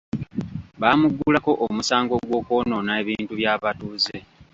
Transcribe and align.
Baamuggulako 0.81 1.51
omusango 1.65 2.13
gw’okwonoona 2.27 2.91
ebintu 3.01 3.33
by’abatuuze. 3.39 4.17